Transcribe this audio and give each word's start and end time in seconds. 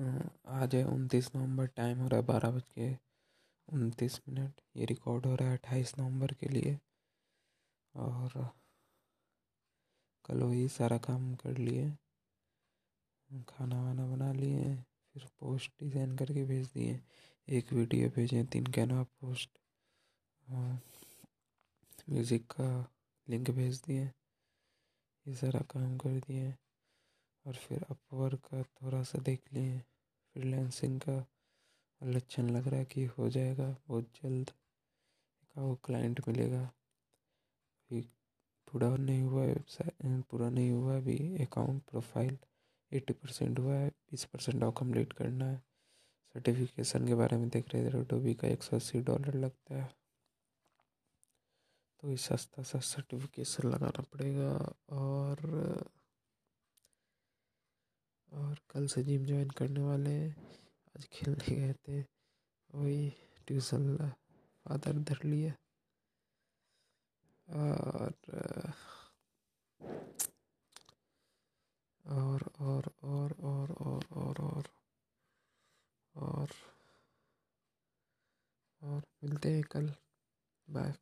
आज 0.00 0.74
है 0.74 0.84
उनतीस 0.86 1.30
नवंबर 1.34 1.66
टाइम 1.76 1.98
हो 1.98 2.08
रहा 2.08 2.20
है 2.20 2.26
बारह 2.26 2.50
बज 2.50 2.68
के 2.68 2.90
उनतीस 3.68 4.20
मिनट। 4.28 4.60
ये 4.76 4.84
रिकॉर्ड 4.86 5.26
हो 5.26 5.34
रहा 5.34 5.48
है 5.48 5.56
अट्ठाईस 5.56 5.92
नवंबर 5.98 6.32
के 6.34 6.48
लिए। 6.48 6.78
और 7.94 8.50
कल 10.24 10.42
वही 10.42 10.68
सारा 10.68 10.98
काम 10.98 11.34
कर 11.34 11.58
लिए। 11.58 11.90
खाना 13.48 13.82
वाना 13.82 14.06
बना 14.06 14.32
लिए, 14.32 14.74
फिर 15.14 15.26
पोस्ट 15.40 15.72
डिज़ाइन 15.80 16.16
करके 16.16 16.44
भेज 16.44 16.66
दिए। 16.68 17.00
एक 17.48 17.72
वीडियो 17.72 18.08
भेजे, 18.10 18.44
तीन 18.44 18.66
कैनवा 18.68 19.02
पोस्ट 19.02 19.50
म्यूज़िक 22.10 22.46
का 22.52 22.70
लिंक 23.26 23.50
भेज 23.50 23.80
दिए। 23.86 24.04
ये 25.26 25.34
सारा 25.36 25.60
काम 25.70 25.96
कर 25.98 26.18
दिए। 26.20 26.54
और 27.46 27.54
फिर 27.54 27.84
अपवर्क 27.90 28.40
का 28.46 28.62
थोड़ा 28.62 29.02
सा 29.02 29.18
देख 29.18 29.52
लिए 29.52 29.78
फ्रीलांसिंग 30.34 31.00
का 31.00 31.24
लक्षण 32.00 32.50
लग 32.50 32.68
रहा 32.68 32.78
है 32.78 32.84
कि 32.84 33.04
हो 33.04 33.28
जाएगा 33.28 33.76
बहुत 33.88 34.10
जल्द। 34.22 34.50
वो 35.56 35.74
क्लाइंट 35.84 36.20
मिलेगा। 36.28 36.62
अभी 36.62 38.00
पूरा 38.68 38.96
नहीं 38.96 39.22
हुआ 39.22 39.42
है 39.42 39.48
वेबसाइट 39.48 40.24
पूरा 40.30 40.50
नहीं 40.50 40.70
हुआ 40.70 40.96
अभी 40.96 41.16
अकाउंट 41.44 41.82
प्रोफ़ाइल 41.82 42.38
एट्टी 42.92 43.12
परसेंट 43.12 43.58
हुआ 43.58 43.74
है, 43.74 43.88
बीस 43.88 44.24
परसेंट 44.24 44.62
और 44.64 44.72
कंप्लीट 44.78 45.12
करना 45.12 45.46
है। 45.46 45.62
सर्टिफिकेशन 46.34 47.06
के 47.06 47.14
बारे 47.14 47.36
में 47.36 47.48
देख 47.48 47.74
रहे 47.74 47.90
थे 47.90 47.98
एडोबी 47.98 48.34
का 48.34 48.48
एक 48.48 48.62
सौ 48.62 48.76
अस्सी 48.76 49.00
डॉलर 49.00 49.34
लगता 49.34 49.74
है। 49.74 49.88
तो 52.00 52.10
ये 52.10 52.16
सस्ता 52.16 52.62
सा 52.62 52.78
सर्टिफिकेशन 52.80 53.68
लगाना 53.68 54.02
पड़ेगा 54.02 54.52
और 54.96 55.90
और 58.50 58.58
कल 58.70 58.86
से 58.88 59.02
जिम 59.02 59.24
ज्वाइन 59.26 59.50
करने 59.58 59.80
वाले 59.80 60.10
हैं 60.10 60.30
आज 60.94 61.04
खेलने 61.12 61.54
गए 61.56 61.72
थे 61.78 62.00
वही 62.70 63.10
ट्यूशन 63.46 63.84
फादर 64.66 64.98
धर 65.10 65.20
लिया 65.24 65.52
और 67.48 68.14
और 72.04 72.42
और 72.62 72.90
और 73.04 73.34
और 73.42 73.72
और 73.80 74.02
और 74.16 74.40
और 74.40 74.68
और 76.14 76.50
और 78.82 79.02
मिलते 79.24 79.52
हैं 79.52 79.62
कल 79.72 79.92
बाय 80.68 80.92